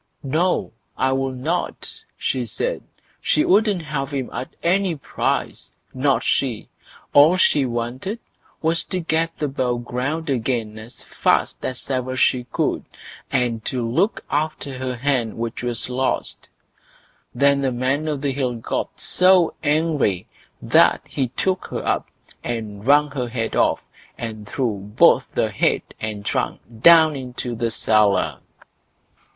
"No! 0.23 0.73
I 0.97 1.11
will 1.11 1.29
not", 1.29 2.01
she 2.17 2.47
said. 2.47 2.81
She 3.21 3.45
wouldn't 3.45 3.83
have 3.83 4.09
him 4.09 4.31
at 4.33 4.55
any 4.63 4.95
price! 4.95 5.73
not 5.93 6.23
she; 6.23 6.69
all 7.13 7.37
she 7.37 7.67
wanted 7.67 8.17
was 8.63 8.83
to 8.85 8.99
get 8.99 9.29
above 9.39 9.85
ground 9.85 10.27
again 10.27 10.79
as 10.79 11.03
fast 11.03 11.63
as 11.63 11.87
ever 11.91 12.17
she 12.17 12.45
could, 12.45 12.83
and 13.31 13.63
to 13.65 13.87
look 13.87 14.25
after 14.31 14.79
her 14.79 14.95
hen 14.95 15.37
which 15.37 15.61
was 15.61 15.87
lost. 15.87 16.49
Then 17.35 17.61
the 17.61 17.71
Man 17.71 18.07
o' 18.07 18.17
the 18.17 18.31
Hill 18.31 18.55
got 18.55 18.99
so 18.99 19.53
angry 19.61 20.25
that 20.63 21.01
he 21.07 21.27
took 21.27 21.67
her 21.67 21.85
up 21.85 22.07
and 22.43 22.87
wrung 22.87 23.11
her 23.11 23.27
head 23.29 23.55
off, 23.55 23.83
and 24.17 24.47
threw 24.49 24.79
both 24.79 25.25
head 25.35 25.83
and 25.99 26.25
trunk 26.25 26.59
down 26.81 27.15
into 27.15 27.53
the 27.53 27.69
cellar. 27.69 28.39